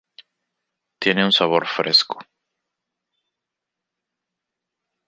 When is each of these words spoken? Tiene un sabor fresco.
Tiene 0.97 1.23
un 1.23 1.31
sabor 1.31 1.67
fresco. 1.67 2.17